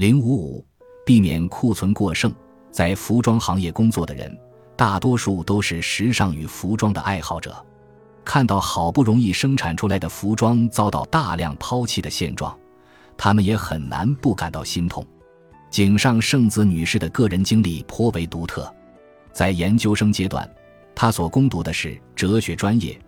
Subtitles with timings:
[0.00, 0.66] 零五五，
[1.04, 2.32] 避免库存过剩。
[2.70, 4.34] 在服装行业工作的人，
[4.74, 7.54] 大多数都是时尚与服装的爱好者。
[8.24, 12.58] 看到好不容易生产出来的服装遭到大量抛弃的现状，
[13.14, 15.06] 他们也很难不感到心痛。
[15.68, 18.74] 井上圣子女士的个人经历颇为独特。
[19.34, 20.50] 在研究生阶段，
[20.94, 22.98] 她所攻读的是哲学专业，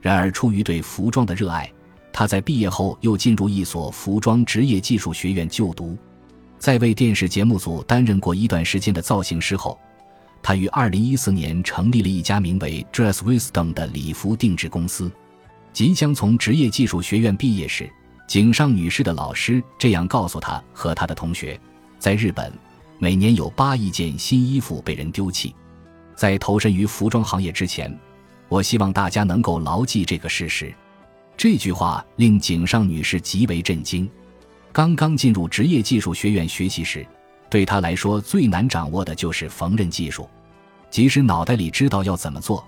[0.00, 1.72] 然而出于对服装的热爱，
[2.12, 5.96] 她在毕业后又进入一所服装职业技术学院就读。
[6.60, 9.80] 在为电视节目组担任过一段时间的造型师后，
[10.42, 15.10] 他于2014年成立了一家名为 Dress Wisdom 的礼服定制公司。
[15.72, 17.90] 即将从职业技术学院毕业时，
[18.28, 21.58] 井上女士的老师这样告诉她和她的同学
[21.98, 22.52] ：“在日本，
[22.98, 25.54] 每年有八亿件新衣服被人丢弃。
[26.14, 27.98] 在投身于服装行业之前，
[28.50, 30.70] 我希望大家能够牢记这个事实。”
[31.38, 34.06] 这句话令井上女士极为震惊。
[34.72, 37.06] 刚刚进入职业技术学院学习时，
[37.48, 40.28] 对他来说最难掌握的就是缝纫技术。
[40.90, 42.64] 即使脑袋里知道要怎么做，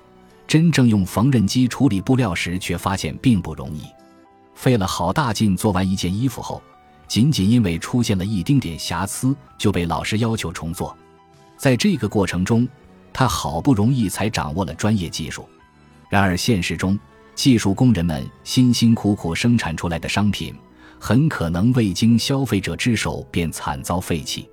[0.47, 3.83] 真正用缝纫机处理布料时，却发现并不容易。
[4.55, 6.61] 费了好大劲做完一件衣服后，
[7.06, 10.97] 仅仅因为出现了一丁点瑕疵，就被老师要求重做。
[11.56, 12.69] 在这个过程中，
[13.12, 15.48] 他好不容易才掌握了专业技术。
[16.09, 16.98] 然而现实中，
[17.34, 20.55] 技术工人们辛辛苦苦生产出来的商品。
[21.05, 24.48] 很可能未经消费者之手便惨遭废弃，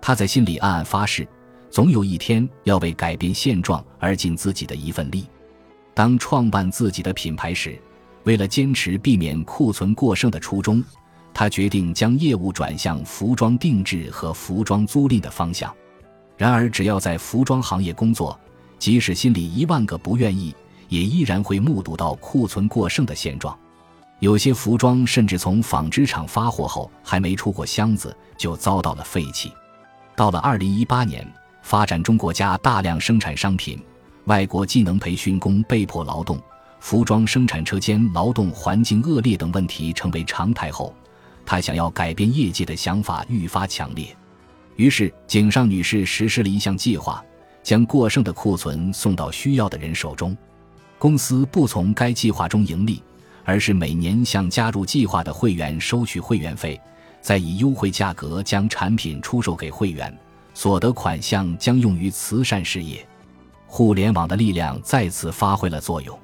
[0.00, 1.24] 他在心里暗暗发誓，
[1.70, 5.24] 总有一天要为改变现状而尽自己的一份力。
[5.94, 7.80] 当创办自己的品牌时，
[8.24, 10.82] 为了坚持避免库存过剩的初衷，
[11.32, 15.72] 他决定将业务转向服装定制和服装租赁的方向。
[16.36, 18.36] 然而，只要在服装行业工作，
[18.80, 20.52] 即使心里一万个不愿意，
[20.88, 23.56] 也依然会目睹到库存过剩的现状。
[24.24, 29.52] 有些服装甚至从纺织厂发货后还没出过箱子就遭到了废弃。
[30.16, 31.30] 到了二零一八年，
[31.60, 33.78] 发展中国家大量生产商品，
[34.24, 36.40] 外国技能培训工被迫劳动，
[36.80, 40.94] 服装生产车间劳动环境恶劣等问题成为常态后，
[41.44, 44.16] 他想要改变业界的想法愈发强烈。
[44.76, 47.22] 于是，井上女士实施了一项计划，
[47.62, 50.34] 将过剩的库存送到需要的人手中。
[50.98, 53.02] 公司不从该计划中盈利。
[53.44, 56.80] 而是每年向加入计划的会员收取会员费，
[57.20, 60.16] 再以优惠价格将产品出售给会员，
[60.54, 63.06] 所得款项将用于慈善事业。
[63.66, 66.18] 互联网的力量再次发挥了作用，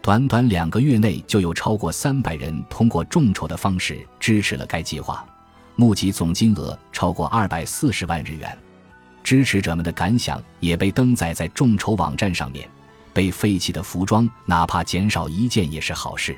[0.00, 5.26] 短短两个月内就有超过三百人通过众筹的方式支持了该计划，
[5.74, 8.56] 募集总金额超过二百四十万日元。
[9.24, 12.68] 支持者们的感想也被登载在众筹网站上面。
[13.14, 16.34] 被废弃的服装，哪怕减少一件也是好事。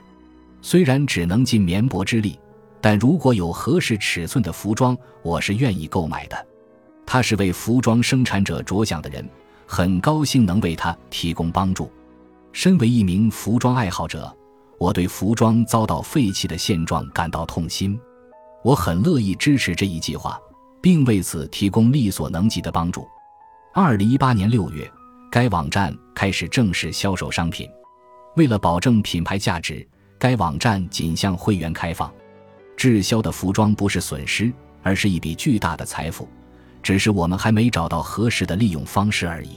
[0.64, 2.40] 虽然只能尽绵薄之力，
[2.80, 6.46] 但如果有合适尺寸的服装，我是愿意购买的。
[7.04, 9.28] 他是为服装生产者着想的人，
[9.66, 11.92] 很高兴能为他提供帮助。
[12.50, 14.34] 身为一名服装爱好者，
[14.78, 18.00] 我对服装遭到废弃的现状感到痛心。
[18.62, 20.40] 我很乐意支持这一计划，
[20.80, 23.06] 并为此提供力所能及的帮助。
[23.74, 24.90] 二零一八年六月，
[25.30, 27.68] 该网站开始正式销售商品。
[28.36, 29.86] 为了保证品牌价值。
[30.24, 32.10] 该网站仅向会员开放，
[32.78, 34.50] 滞销的服装不是损失，
[34.82, 36.26] 而是一笔巨大的财富，
[36.82, 39.50] 只是我们还没找到合适的利用方式而已。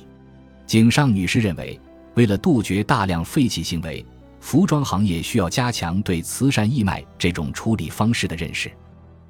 [0.66, 1.80] 井上女士认为，
[2.16, 4.06] 为了杜绝大量废弃行为，
[4.42, 8.70] 服装行业需要加强对慈善义卖这种处理方式的认识。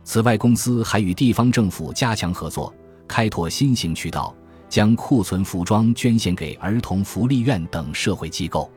[0.03, 2.73] 此外，公司还与地方政府加强合作，
[3.07, 4.35] 开拓新型渠道，
[4.67, 8.71] 将库存服装捐献给儿童福利院等社会机构。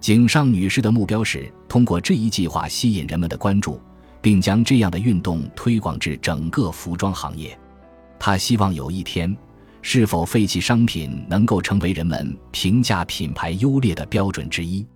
[0.00, 3.80] 井上女士的目标是通过这一计划吸引人们的关注，
[4.20, 7.58] 并将这样的运动推广至整个服装行业。
[8.18, 9.36] 她希望有一天，
[9.82, 14.86] 是否废弃商品能够成为人们评价品牌优劣的标准之一。